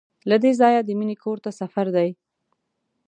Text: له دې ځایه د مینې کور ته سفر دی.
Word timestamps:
له 0.29 0.35
دې 0.43 0.51
ځایه 0.59 0.81
د 0.83 0.89
مینې 0.99 1.15
کور 1.23 1.37
ته 1.43 1.49
سفر 1.59 1.87
دی. 1.95 2.09